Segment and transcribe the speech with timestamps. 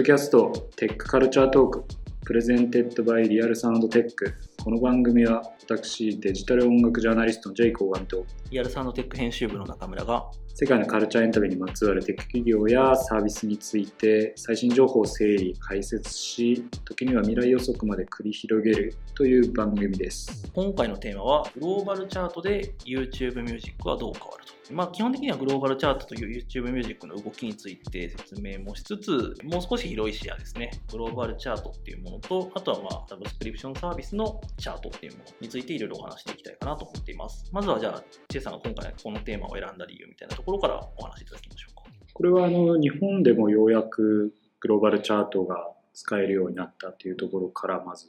[0.00, 1.84] ドキャスト Tech Culture Talk
[2.24, 4.32] presented by Real Sound Tech。
[4.64, 10.24] この番組は私デジタル音楽ジャーナリストのジェイ・コウガミと Real Sound Tech 編集部の中村が
[10.62, 20.50] 世界のカルチャーエンタメにまつわるテック企業やサービスについて最新情報を整理解説し時には未来予測まで繰り広げるという番組です。
[20.54, 24.52] 今回のテーマはグローバルチャートで YouTube ミュージックはどう変わると。
[24.70, 37.48] まあ、基本的にはグローバルチャートという YouTube ミュージックの動きについて説明もしつつ、もう少し広い視野ですね、グローバルチャートっていうものと、あとはまあ、サブスクリプションサービスのチャートっていうものについていろいろお話していきたいかなと思っています。
[37.52, 41.82] まずはじゃあ、ジェイさんが今回このテーマを選んだ理由みたいなところからお話しいただきましょうか。
[42.12, 48.08] これはあの日本でもようやくグローバルチャートが使えるようになったっていうところからまず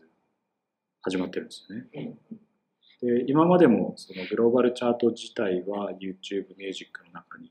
[1.01, 2.17] 始まってるんですよね。
[3.01, 7.47] で今までもそのグローバルチャート自体は YouTube ミュージックの中に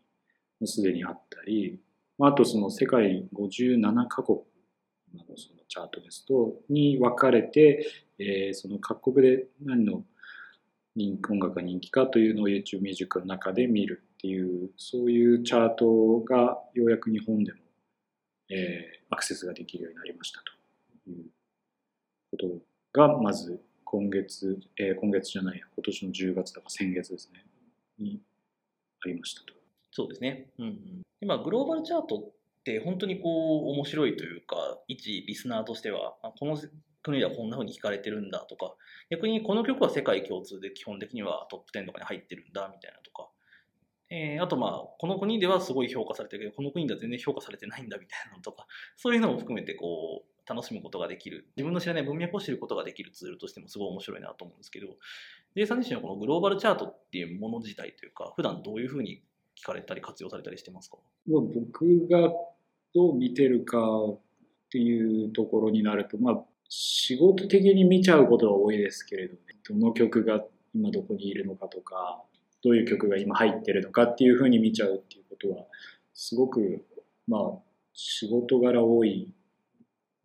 [0.60, 1.80] もうすでにあったり、
[2.20, 4.38] あとその世界57カ国
[5.14, 7.86] のそのチャートですと、に分かれて、
[8.18, 10.04] えー、その各国で何の
[10.96, 17.58] 人音楽が人気かというのを YouTube ミュージックの中で見るっていう、そういうチャートがようやく日本でも、
[18.50, 20.40] えー、アクセスができるようになりました
[21.04, 21.24] という
[22.30, 22.36] こ
[22.92, 27.44] とが、まず今月、えー、今月じゃない、今年の10月だか先月ですね、
[27.98, 28.20] に
[29.04, 29.54] ありましたと。
[29.92, 30.50] そうですね。
[30.58, 31.02] うん、うん。
[31.20, 36.56] 今、グローバルチャートって本当にこう面白いというか、一リスナーとしては、この
[37.02, 38.74] 国ではこんな風に弾かれてるんだとか、
[39.10, 43.28] 逆にこの曲は世界共通で基本的にはトップ10とかに入ってるんだみたいなとか、
[44.10, 54.88] えー、あとまあ、この国ではすごい評価されてるけど、この国では全然評価されてないんだみたいなのとか、そういうのも含めてこう、楽しむことができる、自分の知らない文脈を知ることができるツールとしてもすごい面白いなと思うんですけど、
[55.54, 59.22] J さん自身はこのグローバルチャートっていうもの自体というか、普段どういうふうに
[59.56, 60.96] 聞かれたり活用されたりしてますか？
[61.28, 62.32] 僕が
[62.94, 64.18] どう見てるかっ
[64.72, 72.22] ていうところになると、まあ、仕事的に見ちゃうことが多いですけれどね、どの曲が今どこにいるのかとか、
[72.62, 75.66] どういう曲が今入ってるのかっていうふうに見ちゃうっていうことは、
[76.14, 76.86] すごく、
[77.26, 77.58] まあ、
[77.92, 79.32] 仕事柄多い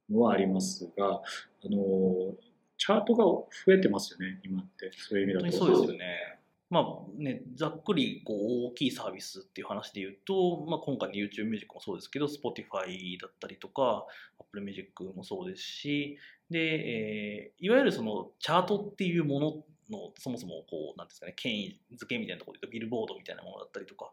[0.08, 1.20] のはありますが、あ
[1.64, 2.36] の、
[2.78, 4.92] チャートが増えてますよね、今って。
[4.94, 5.58] そういう意味だと。
[5.58, 6.36] そうですよね。
[6.70, 14.06] まあね、ざっくりこう大きいサービスっていう話で言うと、まあ、今回の YouTube ミュージックもそうですけど、Spotify だったりとか、
[14.40, 16.18] Apple Music もそうですし、
[16.50, 19.48] で、えー、いわゆるそのチャートっていうもの
[19.90, 24.12] の、そもそもこう、なんですかね、権威づけみたいなところで言うと、ビルボードみたいなものだったりとか、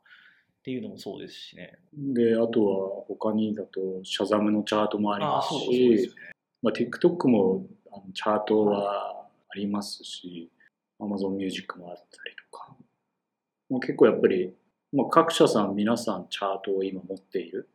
[0.60, 1.78] っていうのもそうですしね。
[1.92, 6.32] で、あとは他にだと、シャザムのチャートもありますし、ね、
[6.62, 10.50] まあ、TikTok もあのチャートはありますし、
[11.00, 12.76] Amazon Music もあったりとか、
[13.68, 14.54] まあ、結構やっぱり、
[14.92, 17.68] まあ、各社さん皆さんチャートを今持っている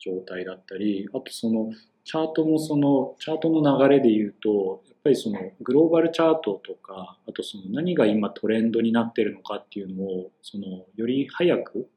[0.00, 1.70] 状態だったり、あとその
[2.04, 11.88] チャートもそのチャートの流れで言うと、やっぱりそのグローバルチャートとか、あとその何が今トレンドになってるのかっていうのを、そのより早く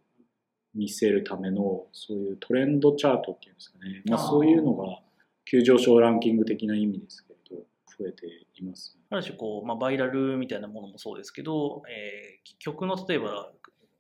[0.75, 5.00] 見せるためのそういうトレンドチャートっていうんですかね、まあ、そういうのが
[5.46, 7.63] 急上昇ランキング的な意味ですけれど
[7.97, 8.25] 増えて
[8.56, 13.52] います、ね、ある種こう、まあ、バイラルみたいなものもそうですけど、えー、曲の例えば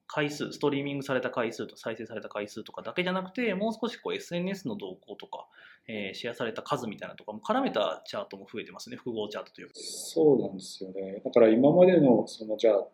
[0.07, 5.47] 回数ストリーミングされた回数と再生された回数とかだけじゃなくてもう少しこう SNS の動向とか、
[5.87, 8.97] えー、シェアされた数みたいなとかも絡めたチャートも増えてますね。
[8.97, 11.21] 複合チャートというそうなんですよね。
[11.23, 12.85] だから今までのそのじゃあ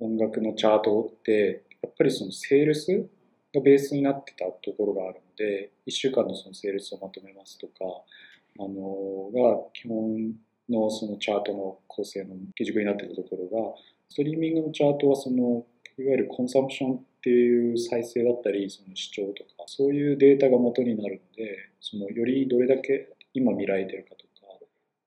[0.00, 3.08] 音楽のチャートってやっぱりそのセールス
[3.54, 7.72] がベースになってたところがあるので、1週間のそのセールスをまとめますとか、
[8.58, 10.32] あの、が基本
[10.68, 13.74] のそのチャートの構成の基軸になってたところが、
[14.08, 15.64] ストリーミングのチャートはその、
[15.98, 24.58] いわゆるコンサンプションっていう再生だったり、その視聴とか、そういうデータが元になるので、そのよりどれだけ今見られてるかとか、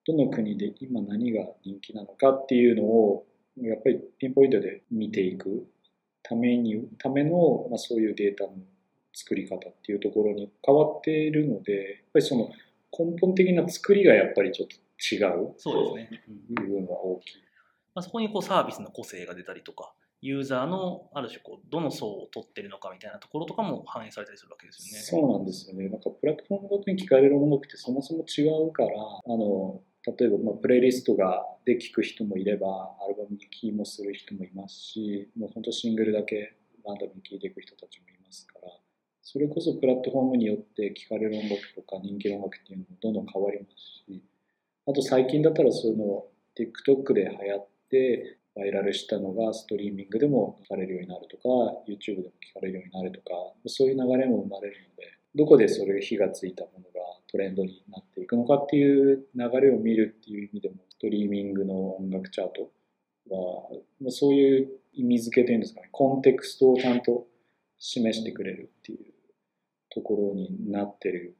[0.05, 3.25] どの国で今何が人気なのかっていうのを、
[3.57, 5.67] やっぱりピンポイントで見ていく
[6.23, 8.51] ために、ための、まあ、そういうデータの
[9.13, 11.83] 作り方っていうところに変わっているので、やっ
[12.13, 12.49] ぱりその
[12.97, 14.75] 根本的な作りがやっぱりちょっと
[15.15, 15.53] 違う。
[15.57, 16.23] そうですね。
[16.49, 17.35] 部分が大きい。
[17.93, 19.93] まあ、そこにこうサービスの個性が出たりとか、
[20.25, 25.03] ユーザーのある種こうどの層を取ってるのかみたいなところとかも反映されたりするわけですよね。
[25.03, 25.87] そうなんですよね。
[25.87, 29.81] なんかプラットフォームごとに聞かれる音楽ってそもそも違うから、あの、
[30.17, 38.71] 例えば、まあ、プレイリストがで聴く人もいれば、アルバムに聴きもする人もいますし、もう本当シングルだけランダムに聴いていく人たちもいますから、
[39.21, 44.23] それこそプラットフォームによって聴かれる音楽とか人気の音楽っていうのもどんどん変わりますし、
[44.87, 46.25] あと最近だったらその
[46.57, 51.43] TikTok で流行ってバイラルしたのがストリーミングでも聴かれるようになるとか、
[51.87, 53.31] YouTube でも聴かれるようになるとか、
[53.67, 56.85] そういう流れも生まれるので、どこでそれ火がついたものが
[57.29, 62.71] トレンドになっていくのかっていう流れを見るっていう意味でもストリーミングの音楽チャート
[63.29, 67.27] はそういう意味付けというんですかねコンテクストをちゃんと
[67.77, 69.13] 示してくれるっていう
[69.89, 71.35] ところになってる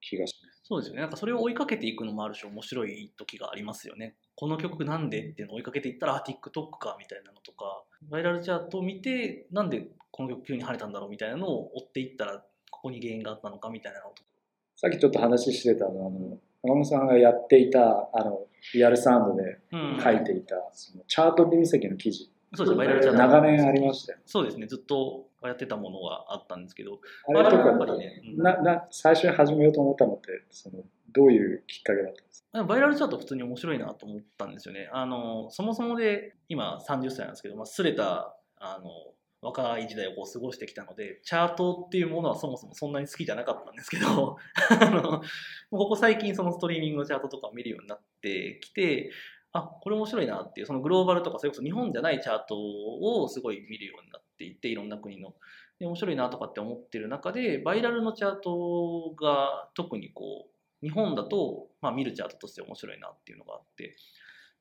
[0.00, 0.62] 気がします。
[0.64, 1.00] そうですよね。
[1.02, 4.16] なんかそれを追いかけていくのもある種面白い時がありますよね。
[4.34, 14.28] この曲なんでっていうのを追いかけていったら、あ、TikTok かみたいなのとか、バイラルチャートを見て、なんでこの曲急に晴れたんだろうみたいなのを追っていったら、ここに原因があったのかみたいなのとか。
[14.76, 19.60] さっきちょっと話してたのあの、中本さんがやっていた、あの、リアルサウンドで
[20.02, 22.31] 書いていた、そのチャート分析の記事。
[22.54, 23.18] そうですバイラルチャート。
[23.18, 24.18] 長年ありましたよ。
[24.26, 32.64] そうですね、ずっとやってたものがあったんですけど、あれとか、やっぱりね、なな最初に始めようと思ったのって、そのどういうきっかけだったんですか？
[32.64, 34.88] バイラルチャート普通に面白いなと思ったんですよね。
[34.92, 38.90] あのそもそもで今30歳なんですけど、まあ、すれたあの
[39.42, 44.36] 若い時代をこう過ごしてきたのでチャートっていうものはそもそもそんなに好きじゃなかったんですけど
[44.80, 45.20] あの
[45.70, 49.10] ここ最近そのストリーミングのチャートとかを見るようになってきて
[49.52, 55.34] あこれ面白いなっていうそのグローバルとかそれこそ日本じゃないチャートをすごい見るようになっていていろんな国の。
[55.78, 60.46] で面白いなとかって思ってる中でバイラルのチャートが特にこ
[60.82, 63.96] う日本だと、まあ、見るチャートとして面白いなっていうのがあって。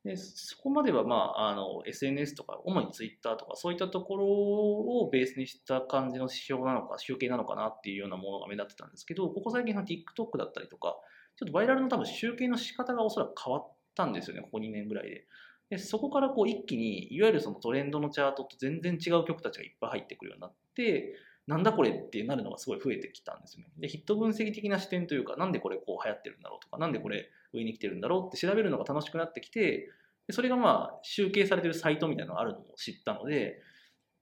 [0.03, 10.95] でそこまでは、まあ、あの SNS とか主に Twitter とかそういったところをベースにした感じの指標なのか集計なのかなっていうようなものが目立ってたんですけどここ最近の TikTok だったりとか
[11.35, 15.27] ちょっとバイラルの多分集計の仕方がおそらく変わったんですよねここ2年ぐらいで。
[15.69, 21.15] でそこからこう一気にいわゆるそのトレンドのチャートと全然違う曲たちがいっぱい入ってくるようになって
[21.47, 23.69] なんだこれってなるのがすごい増えてきたんですよね。
[23.77, 29.89] でヒット分析的な視点というかなんでこれこう流行ってるんだろうとかなんでこれ上に来てるんだろうって調べるのが楽しくなってきて
[30.27, 33.61] でそれがまあ集計されてるサイトみたいなのがあるのを知ったので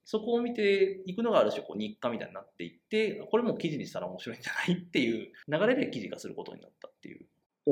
[0.06, 7.26] そこを見ていくのがある種こう日課みたいになっていってこれも記事にしたら面白いんじゃないっていう流れで記事化することになったっていう。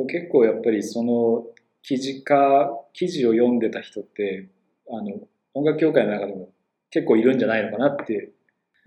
[0.08, 1.46] 結構やっぱりその
[1.88, 4.50] 記事化記事を読んでた人って
[4.90, 5.22] あの
[5.54, 6.50] 音楽協会の中でも
[6.90, 8.34] 結構いるんじゃないのかなって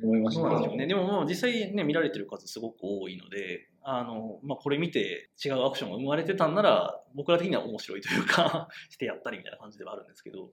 [0.02, 0.76] 思いましたね。
[0.76, 10.52] ねでもまあ実際ね見られてる数すごく多いのであの、まあ、これ見て違うアクションが生まれてたんなら僕ら的には面白いというか してやったりみたいな感じではあるんですけど、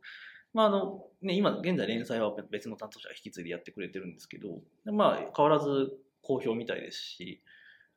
[0.54, 5.92] まああのね、今現在連載は別の担当者が引き継いでやってくれてるんですけど、まあ、変わらず
[6.22, 7.42] 好評みたいですし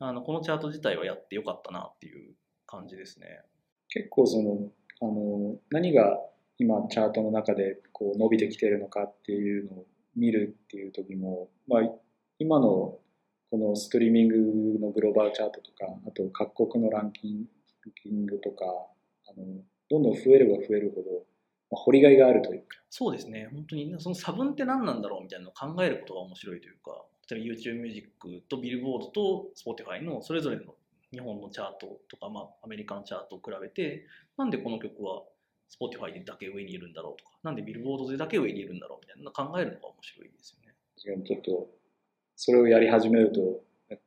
[0.00, 2.35] あのこのチャート自体はやってよかったなっていう
[2.67, 3.44] 感じですね。
[3.91, 4.69] 結構その
[5.03, 6.19] あの何が
[6.59, 11.83] 今チャートの中でこう伸びてきてるのかっていうのを見るっていう時も、まあ、
[12.39, 12.99] 今の
[13.51, 18.65] このストリーミングのグローバルチャートとかあと各国のランキングとか
[19.29, 19.45] あの
[19.91, 21.25] どんどん増えれば増えるほど、
[21.71, 22.79] まあ、掘りがいがあるというか。
[22.91, 23.49] そうですね。
[23.53, 26.91] 本当にその差分って何なんだろうみたいなのを考えることが面白いというか
[27.31, 30.75] 例えば YouTube ミュージックとビルボードと Spotify のそれぞれの
[31.12, 35.23] 日本のチャートとか、まあ、アメリカのチャートを比べてなんでこの曲は
[35.71, 41.23] Spotify でだけ上にいるんだろうとかなんでビルボードでだけ上にいるんだろうみたいな考えるのが面白いですよね。
[41.25, 41.69] ちょっと
[42.37, 43.41] それをやり始めると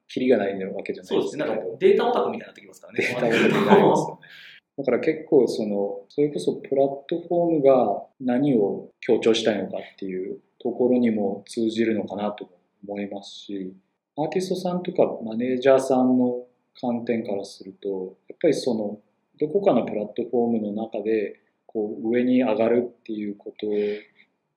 [0.07, 2.99] キリがないわけじゃないですか、ね、なんかデータオタクみたいになってきますからね。
[2.99, 4.27] データオタクになりますよね。
[4.75, 12.49] だから結構その、それこそプラットフォームが何を強調したいのかっていうところにも通じるのかなと
[12.87, 13.75] 思いますし、
[14.17, 16.45] アーティストさんとかマネージャーさんの
[16.79, 18.99] 観点からすると、やっぱりその、
[19.39, 23.67] どこかのプラットフォームの中で、こう、上に上がるっていうこと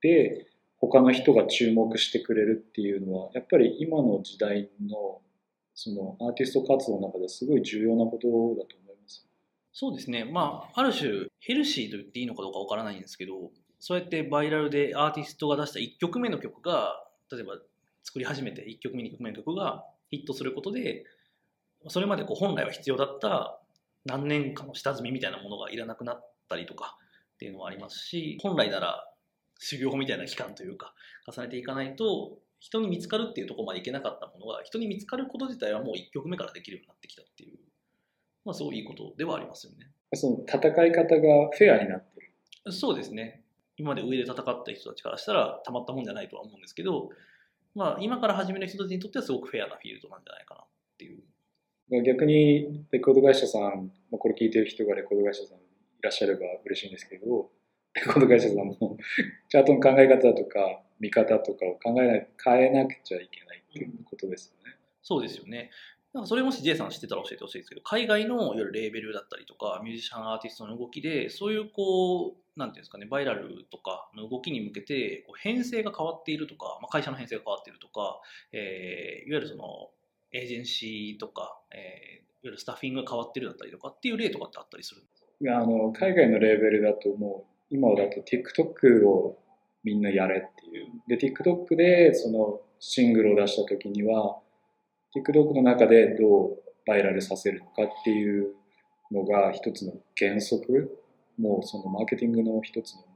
[0.02, 0.46] で、
[0.78, 5.20] 他の人が注目してくれるっていうのは、やっぱり今の時代の、
[5.74, 8.28] そのアーティスト活動の中ですごい重要なこと
[8.60, 9.26] だと思います。
[9.72, 10.24] そうですね。
[10.24, 16.94] まあ、ある種、ヘルシーと言っていいのかどうかわからないんですけど、そうやってバイラルでアーティストが出した1曲目の曲が、
[17.30, 17.58] 例えば
[18.02, 21.04] 作り始めて1曲目、2曲目の曲がヒットすることで、
[21.88, 23.60] それまでこう本来は必要だった
[24.04, 26.96] 何年かの下積みみたいなものがいらなくなったりとか
[27.34, 29.08] っていうのもありますし本来なら
[29.58, 30.94] 修行みたいな期間というか
[31.30, 37.58] 重ねていかないと人に見つかるっていうところまでいけなかったものが人に見つかること自体はもう1曲目からできるようになってきたっていう、
[38.44, 39.90] まあ、そういいことではありますよね。
[40.14, 43.42] その戦い方がフェアになってるそうですね。
[43.76, 47.10] 今まで上で戦った人たちからしたらたまったもんじゃないとは思うんですけど、
[47.74, 50.66] まあ、今から始める人たちにとってはすごくフェアなフィールドなんじゃないかなっ
[50.96, 51.22] ていう
[51.90, 55.60] 逆にレコード会社さん、これ聞いてる人がレコード会社さんい
[56.02, 57.50] らっしゃれば嬉しいんですけど、
[57.94, 58.98] レコード会社さんも
[59.48, 64.74] チャートの考え方とか見方とかを考えない、変えなくちゃいけないっていうことですよね。
[64.74, 65.70] うん、そうですよね。
[66.12, 78.20] なんかそれもし J さん知ってたら教えてほしいですけど、海外のいわゆるレーベルだったりとか、ミュージシャンアーティストの動きで、そういうこう、なんていうんですかね、バイラルとかの動きに向けて、こう編成が変わっているとか、まあ、会社の編成が変わっているとか、
[78.52, 79.90] えー、いわゆるその、
[80.36, 85.02] エージェンシーとか、えー、いわゆるスタッフィングが変わってるだったりとかっていう例とかってあったりする
[85.40, 89.38] いやあの海外のレーベルだともう今だと TikTok を
[89.82, 90.86] みんなやれっていう。
[91.08, 94.38] で TikTok でそのシングルを出した時には
[95.16, 98.54] TikTok の中でどうバイラルさせるのかっていう
[99.10, 100.98] のが一つの原則。
[101.38, 103.06] もうそのマーケティングの一つのも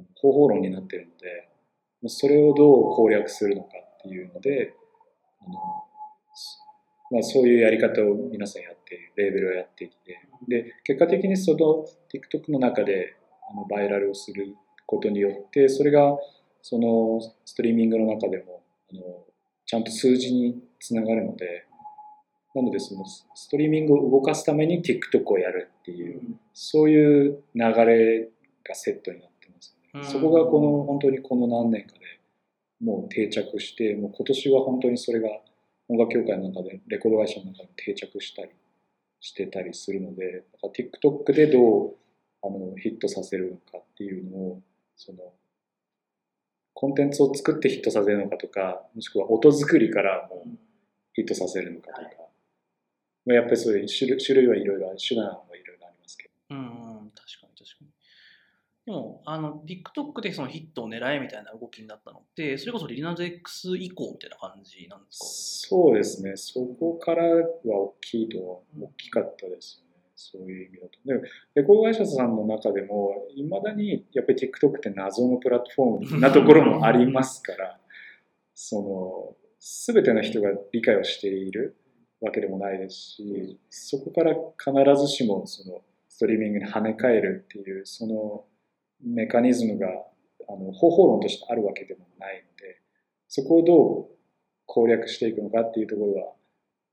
[0.00, 1.48] う方法論になってるので
[2.08, 3.68] それをどう攻略するのか
[3.98, 4.74] っていうので
[5.40, 5.87] あの、
[7.10, 10.20] まあ、そういうやり方を皆さんやってレーベルをやってきて。
[10.46, 13.16] で結果的にその TikTok の中で
[13.50, 14.54] あのバイラルをする
[14.86, 16.16] ことによってそれが
[16.62, 19.00] そのストリーミングの中でもあの
[19.66, 21.64] ちゃんと数字につながるので。
[22.54, 26.20] なのでそのストリーミングを動かすために TikTok をやるっていう、
[26.54, 28.28] そういう流れ
[28.66, 29.76] がセットになってます。
[29.94, 32.00] ね、そこがこの本当にこの何年かで
[32.80, 35.28] もう定着してもう今年は本当にそれが
[35.88, 38.50] 音楽協会の中でレコード会社の中で定着したり
[39.20, 41.94] してたりするのでだから TikTok でどう
[42.42, 44.62] あのヒットさせるのかっていうのを
[44.96, 45.18] その
[46.74, 50.48] コンテンツを作ってヒットさせるのかとかもしくは音作りからもう
[51.14, 56.56] ヒットさせるのかとか、はい、やっぱりそういう種類はいろいろある手段はいろいろありますけど。
[56.56, 56.87] うん。
[58.88, 65.68] でも、あの、TikTok でそのヒットを狙えみたいな動きになったのって、それこそリナズ X 以降みたいな感じなんですか？
[65.68, 66.32] そうですね。
[66.36, 68.38] そこからは大きいと、
[68.80, 70.02] 大きかったですよね。
[70.16, 71.22] そういう意味だと。
[71.22, 77.78] で、レコード会社さんの中でも、いまだにやっぱり TikTok って謎のプラットフォームなところもありますから、
[78.54, 81.76] その、すべての人が理解をしている
[82.22, 88.46] わけでもないですし、そこから必ずしもそのストリーミングに跳ね返るっていう、その
[89.02, 89.86] メカニズムが
[90.48, 92.80] あの方法論としてあるわけでもないので、
[93.28, 94.18] そこをどう
[94.66, 96.32] 攻略していくのかっていうところは、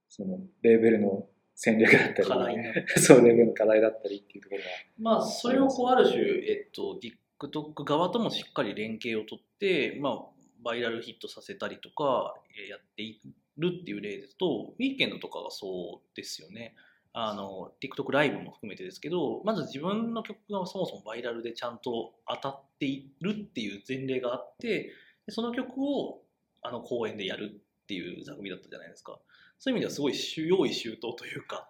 [0.10, 2.58] そのレーベルの戦略だったり、
[3.00, 4.68] そうレーベルの課題だったりっていうところは。
[4.98, 7.00] まあ、それをこうある種、えっと、
[7.40, 10.26] TikTok 側ともしっかり連携をとって、まあ、
[10.64, 12.36] バイラルヒットさせたりとか
[12.70, 13.22] やってい
[13.58, 16.76] るっていう例ですと、ウィーケンドとかがそうですよね。
[17.18, 24.92] あの TikTok ライブも含めてですけどまず自分の曲がそもそもバイラルでちゃんと当たっているっていう前例があって
[25.30, 26.20] その曲を
[26.62, 29.18] あの公演でやるっていう座組だったじゃないですか。
[29.60, 30.14] そういう意味ではすごい
[30.46, 31.70] 用意周到というか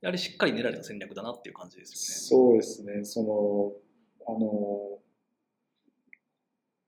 [0.00, 2.54] やはりしっかり練られた戦略だなっていう感じですよね。
[2.54, 3.04] そうですね。
[3.04, 4.98] そのあの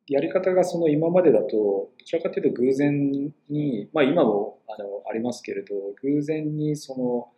[0.09, 7.29] やり方がその今までだとどちらかというと偶然にまあ今もあのありますけれど偶然にその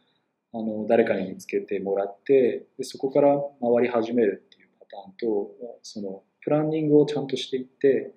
[0.55, 5.51] あの誰かに見つけてもらってでそこから回り始めるっていうパターンと
[5.83, 8.15] そのプランニングをちゃんとしていって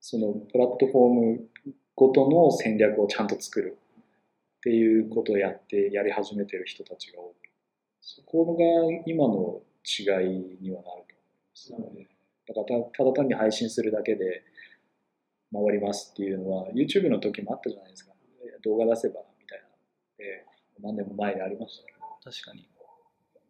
[0.00, 1.40] そのプラットフォーム
[1.94, 3.78] ごとの戦略をちゃんと作る
[4.58, 7.34] っていうことをやってやり始めてる人たちが多い。
[8.00, 12.08] そこが今の違いにはなると思います、ね、
[12.48, 14.42] だからただ単に配信するだけで
[15.52, 18.12] 回りますっていうのは YouTube の時もあったじゃないですか。
[18.64, 19.66] 動画出せばみたいな。
[20.18, 20.47] で
[20.82, 21.98] 何年も前にありましたけど。
[22.22, 22.68] 確かに。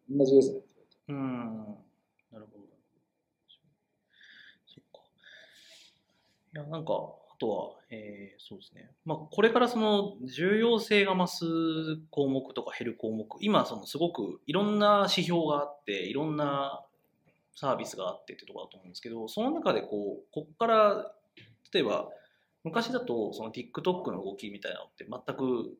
[0.09, 0.61] 同じですね。
[1.09, 1.57] うん。
[2.31, 2.65] なるほど。
[4.65, 5.01] そっか。
[6.55, 8.91] いや、なんか、あとは、えー、そうですね。
[9.05, 11.45] まあ、これからその重要性が増す
[12.11, 16.85] 項目とか減る項目、今、そのすごくいろんな指標があって、いろんな
[17.55, 21.11] サービスがあってってところだと思うんですけど、その中でこう、こっから、
[21.73, 22.09] 例えば、
[22.63, 25.77] 昔だとその TikTok の動きみたいなのって全く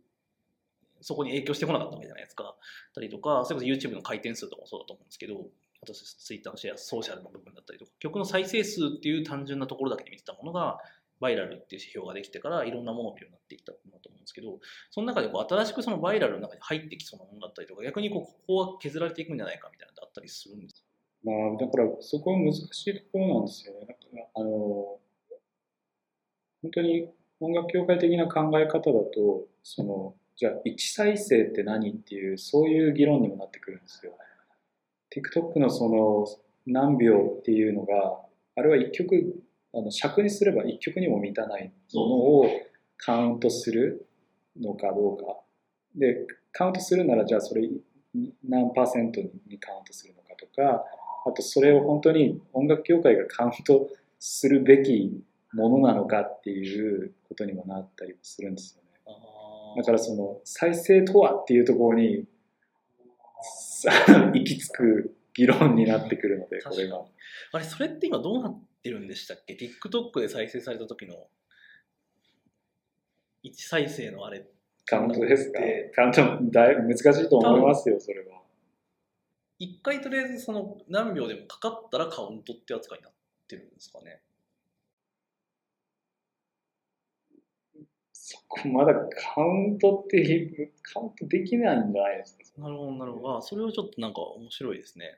[1.02, 2.56] そこに影響してこなかったわけじゃないですか。
[2.94, 5.46] たりとか、それこそ YouTube の回転数とかもそうだと思うんですけど、
[5.82, 10.80] あと Twitter のシェア、ソーシャルの部分だったりとか、曲の再生数っていう単純なところだけで見てたものが、
[11.20, 20.86] バイラルっていう指標ができてからいろんなものを見るようになっていったんだと思うんですけど、その中でこう新しくそのバイラルの中に入ってきそうなものだったりとか、逆にこうここは削られていくんじゃないかみたいなのってあったりするんです
[21.22, 23.80] まあ、だからそこは難しいところなんですよね。
[23.82, 24.00] だか
[24.36, 25.00] あの
[26.62, 27.10] 本当に
[27.42, 34.14] 音楽協会的な考え方だと、そのじゃあ1再生って何っていうそういう議論にもなってくるんですよ。
[35.14, 36.26] TikTok のその
[36.66, 38.22] 何秒っていうのが
[38.56, 39.44] あれは1曲
[39.74, 42.46] あの尺にすれば1曲にも満たないものを
[42.96, 44.08] カウントする
[44.58, 45.42] のかどうか。
[45.94, 47.70] でカウントするならじゃあそれ
[48.48, 50.86] 何パーセントにカウントするのかとか
[51.26, 58.89] あとそれを本当に音楽協会がカウントするべきものなのかっていうことにもなったりするんですよね。
[59.78, 62.26] だからその再生とはっていうところに
[64.34, 67.04] 行き着く議論になってくるのでこれが。
[67.52, 71.28] あれそれって今どうなってるんでしたっけ？TikTok で再生された時の
[73.44, 74.46] 1再生のあれ。
[74.86, 75.60] カウントですか？
[75.60, 78.42] でカウントだい難しいと思いますよ、それは。
[79.60, 83.14] 1回とりあえずその何秒でもかかったらカウントって扱いになっ
[83.48, 84.22] てるんですかね
[88.32, 92.62] そこまだカウントっていう、カウントできないんじゃないですか。
[92.62, 95.18] なるほどなるほどあそれはちょっとなんか面白いですね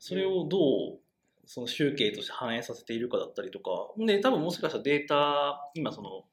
[0.00, 0.98] それをどう
[1.46, 6.24] その集計として反映させているかだったりとかで多分もしかしたらデータ今その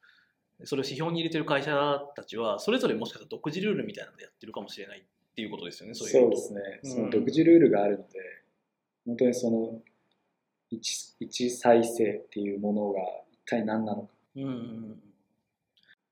[0.64, 5.04] それを指標に入れてる会社たちはそれぞれもしかしたら独自ルールみたいなのでやってるかもしれないっ
[5.36, 6.62] ていうことですよねそういうそうですね。
[6.84, 8.20] うんその独自ルールがあるので、
[9.06, 9.80] 本当にその
[10.72, 13.02] 一一再生っていうものが
[13.32, 14.08] 一体何なのか。
[14.38, 15.09] うんうんうん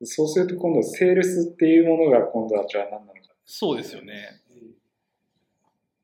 [0.04, 3.14] そうすると今度セールスっていうものが今度はじゃあ何なのか。
[3.46, 4.42] そうですよね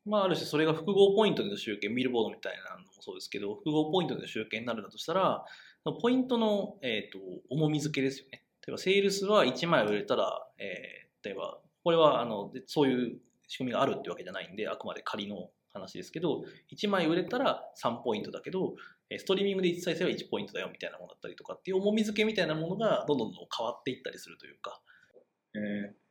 [0.06, 5.46] まあ、ある種それが複合ポイントでの集計、ミルボードみたいなのもそうですけど、複合ポイントでの集計になるんだとしたら、
[6.02, 7.20] ポイントの、えー、と
[7.50, 8.44] 重み付けですよね。
[8.68, 16.44] 例えば、セールスは1枚売れたら、えー例えば、これはあのそういう仕組みがあるってわけじゃないんで、あくまで仮の話ですけど、
[16.76, 18.76] 1枚売れたら3ポイントだけど、
[19.18, 24.82] ストリーミングで1再生は1ポイントだよみたいなものだったりとかっていう重み付けみたいなものがどんどん変わっていったりするというか。
[25.56, 26.04] えー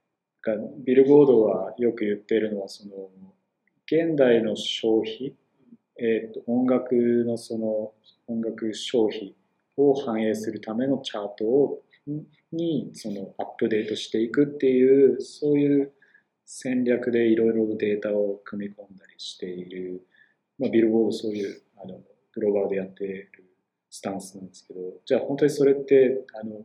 [0.44, 3.10] がビルボードはよく言っているのはその
[3.86, 5.34] 現代の消費、
[5.98, 6.94] えーと音楽
[7.24, 7.92] のその
[8.26, 9.36] 音楽消費
[9.76, 11.82] を反映するためのチャートを
[12.52, 15.92] にそのアップデートしていくっていうそういう
[16.44, 20.02] 戦略でいろいろデータを組み込んだりしている、
[20.58, 22.00] まあ、ビルボードそういうあの
[22.34, 23.30] グローバルでやってる
[23.90, 26.62] スタンスなんですけどじゃあ本当にそれってあの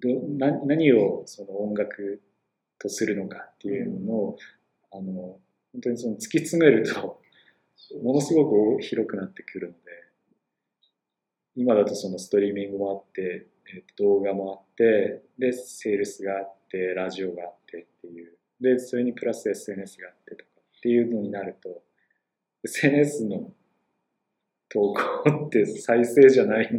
[0.00, 2.22] どな何をその音楽
[2.78, 4.38] とするのかっていうのを、
[4.92, 5.40] あの
[5.72, 7.20] 本当にその突き詰めると
[8.02, 9.78] ものすごく広くなってくるので
[11.56, 18.38] 今だとそのストリーミングもあって、えーと動画もあってでセールスがあってラジオがあってっていう。
[18.60, 21.82] でそれにプラス SNS があってとかっていうのになると
[22.64, 23.50] SNS の
[24.70, 26.72] 投稿って再生じゃないか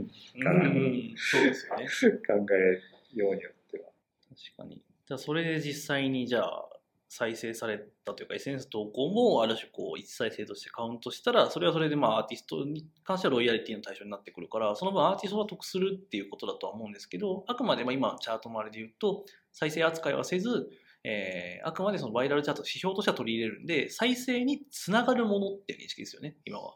[0.44, 1.68] らうんそうです
[2.06, 2.18] よね。
[2.28, 2.82] 考える
[3.16, 3.86] ようによっては。
[4.30, 4.82] 確かに。
[5.08, 6.70] じゃあそれで実際にじゃあ
[7.12, 20.70] 再生されたというか SNS 投稿もある種こう一再生としてカウントしたらそれはそれでまあアーティストに関してはロイヤリティの対象になってくるからその分アーティストは得するっていうことだとは思うんですけどあくまでまあ今チャートのあれで言うと再生扱いはせず、
[21.04, 26.76] えーあくまでそのバイラルチャート指標としては取り入れるんで再生につながるものっていう認識ですよね今は。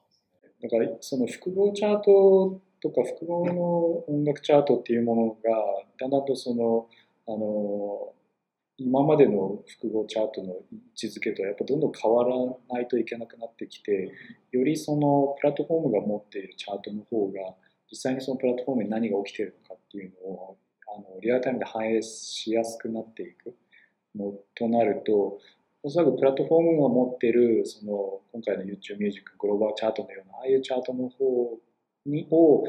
[0.63, 5.58] だからその複合チャートとか複合の音楽チャートっていうものが
[5.99, 6.88] だんだんとその
[7.28, 8.13] あの
[8.78, 12.36] 今までの複合チャートの位置づけとはやっぱどんどん変わら
[12.69, 14.12] ないといけなくなってきて
[14.52, 17.39] よりそのプラットフォームが持っているチャートの方が
[17.91, 20.58] 実際にそのプラットフォームに何が起きているのかっていうのを
[20.95, 23.54] あのリアルタイムで反映しやすくなっていく
[24.15, 25.39] のとなると
[25.85, 31.59] おそらくプラットフォームが持っているその今回の YouTube ミュージックグローバルチャートのようなああいうチャートの方
[32.05, 32.63] にを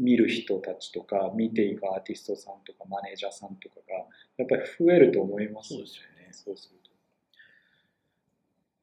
[0.00, 3.94] 見る人たちとか見ていくアーティストさんとかマネージャーさんとかが
[4.38, 6.87] やっぱり増えると思いますそうですよねそうすると。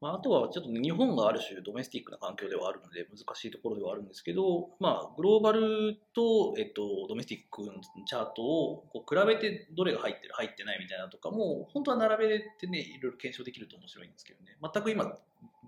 [0.01, 7.73] まあ、あとはちょっと日本がある種ドメスティックな環境ではあるので難しいところではあるんですけど、まあ、グローバルと、えっと、ドメスティックの
[8.05, 14.57] チャートをこう比べてどれが入ってる入ってないみたいなとかも本当は並べてねいろいろ検証できると面白いんですけどね。
[14.61, 15.17] 全く今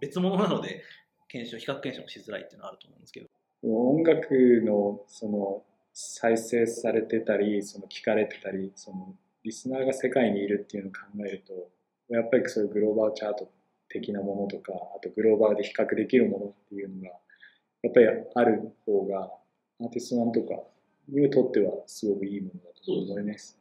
[0.01, 0.83] 別物なので
[1.29, 3.27] 検証比較検証もしづらいっていうのはあると思うんですけど。
[3.63, 5.63] 音楽のその
[5.93, 13.56] 再生されてたりその聞かれてたりそのリスナーが世界にいるっていうのを考えるとやっぱりそういうグローバルチャートって
[13.89, 17.09] 的なものとかあとグローバルで比較できるものっていうのが
[17.83, 19.31] やっぱりある方が
[19.81, 20.63] アーティストさんとか
[21.09, 23.59] にとってはすごくいいものだと思います。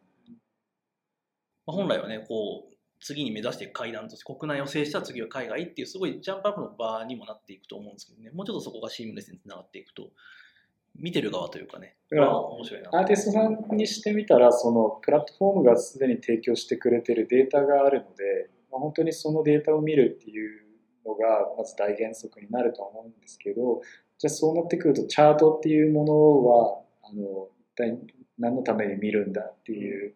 [1.66, 8.30] まあ、本来はねこう次に目指していく階段として国内を制した次は海外っていうすごいジャンプアップの場にもなっていくと思うんですけどね。
[8.30, 10.10] もうちょっとそこがシームレスにつながっていくと
[10.98, 11.96] 見てる側というかね。
[12.10, 12.90] だからまあ面白いな。
[12.92, 20.66] アーティストさんにしてみたらそのプラットフォームがすでに提供してくれてるデータがあるので、まあ、本当にそのデータを見るっていう
[21.06, 23.80] のがまず大原則になるとは思うんですけど
[24.18, 27.98] じゃあそうなってくるとチャートっていうものはあの一体
[28.38, 30.14] 何のために見るんだっていう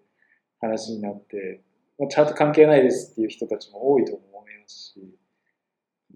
[0.61, 1.63] 話になって、
[1.99, 5.01] まあ、チャート関係ないですっていう人たちも多いと思いますし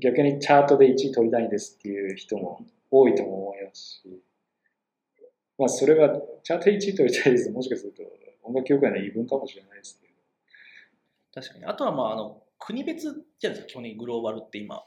[0.02, 4.20] 逆にチャートで1位取りたいんですっていう人も多いと思いますし。
[5.56, 8.02] まあ、それはチャート1位取りたいですもしかすると
[8.42, 10.03] 音楽業界の言い分かもしれないです。
[11.34, 11.64] 確かに。
[11.64, 13.66] あとはまああの国別じゃないですか。
[13.66, 14.82] 基本的にグローバルって今、い。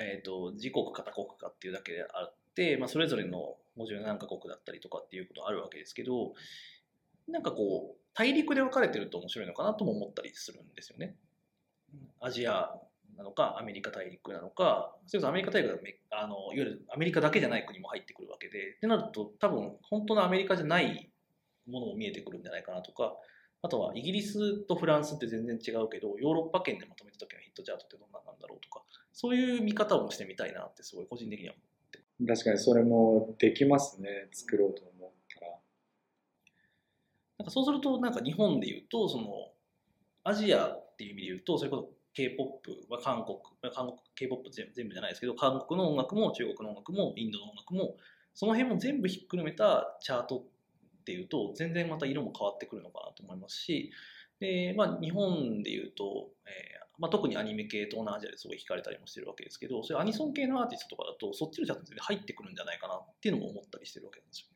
[0.00, 6.34] えー、と自国片国かっていうだけであって、まあ、それぞれの50何カ国だったりとかっていうことあるわけですけど
[7.28, 11.16] なんかこう、大陸で分かれてると面白いのかなとも思ったりするんですよね。
[12.20, 12.74] アジア
[13.16, 15.78] なのか、アメリカ大陸なのか、それこそアメリカ大陸は
[16.10, 21.10] あのいわゆるアメリカだけじゃない国も入ってくるわけで、ってなると多分本当のアメリカじゃない
[21.66, 23.16] ものも見えてくるんじゃないかなとか、
[23.64, 35.46] あとはイギリスとフランスって全然違うけど、ヨーロッパ圏でまとめた時のヒットチャートってどんなんなんだろうとか、そういう見方もしてみたいなってすごい個人的には思って確かにそれもできますね、作ろうと思ったら。
[37.38, 39.24] なんかそうすると、なんか日本で言うと、その、
[40.24, 43.38] アジアっていう意味で言うと、それこそ K-POP は韓国、
[43.72, 47.96] 韓国 K-POP 全部じゃないですけど、韓国の音楽も中国の音楽もインドの音楽も、
[48.34, 50.44] その辺も全部ひっくるめたチャート
[51.04, 53.92] っていうと、全然また色も変わってくるのかなと思いますし、
[54.40, 64.54] で、まあ日本で言うと、えーまあ、特にアニメ系東南アジアですごい惹かれたりもしてるわけですけど、そういうアニソン系のアーティストとかだと、そっちのチャートに入ってくるんじゃないかなっていうのも思ったりしてるわけなんですよね。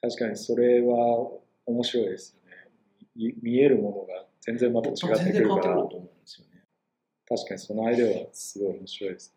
[0.00, 1.30] 確かにそれは
[1.66, 3.34] 面白いですよね。
[3.42, 5.24] 見えるものが全然また違ってくるから。
[5.24, 6.64] 全然変わってくると思うんですよね。
[7.28, 9.36] 確かにそのアイデアはすごい面白いです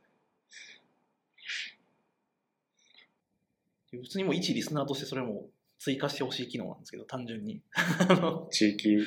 [3.93, 4.01] ね。
[4.01, 5.49] 普通にもう一リスナーとしてそれも
[5.86, 7.62] 追加してほしい機能なんですけど、単純に。
[8.50, 8.98] 地域、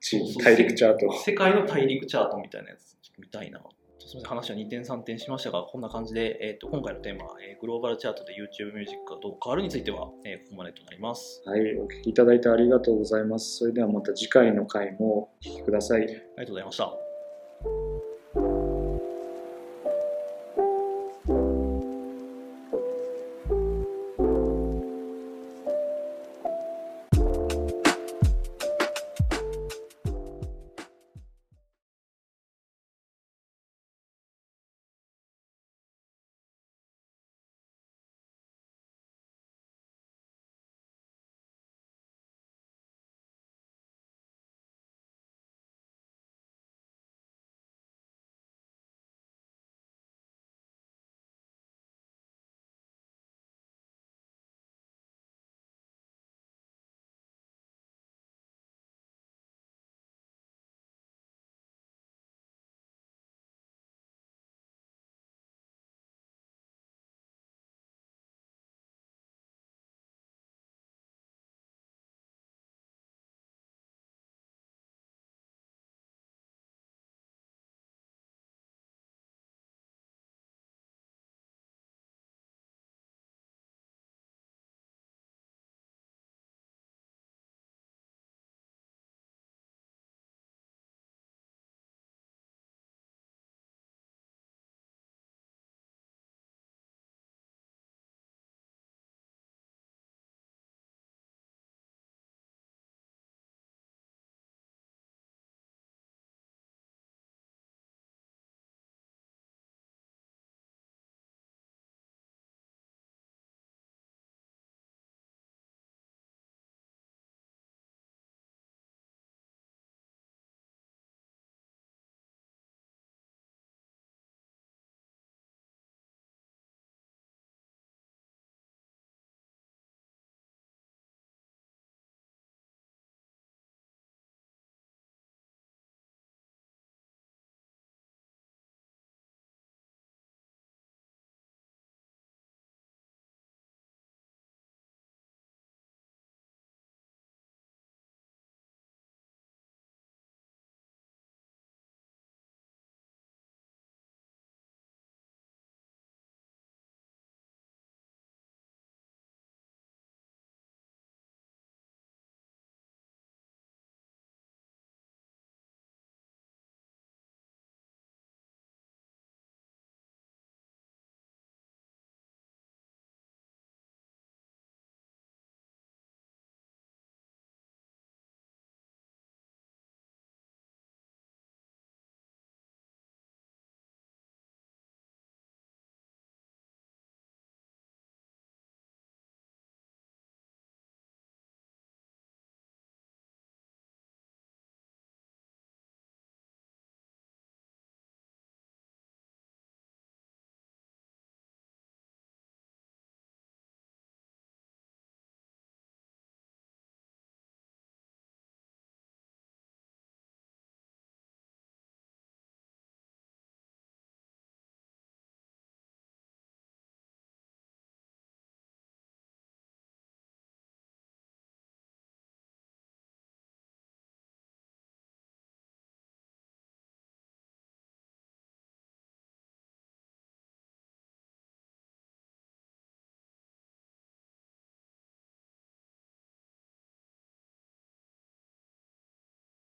[0.00, 1.10] 地域、大陸チャート。
[1.10, 3.58] 世界の大陸チャートみたいなやつ、見たいな。
[3.98, 11.42] すみません、話は2点3点しましたが、こんな感じで、えーと、今回のテーマ、えー、グローバルチャートで YouTube ミュージックがどう変わるについては、えー、ここまでとなります。
[11.46, 13.56] はい、お聞きいただいてありがとうございます。
[13.56, 16.02] それではまた次回の回もお聞きください。
[16.02, 17.95] ありがとうございました。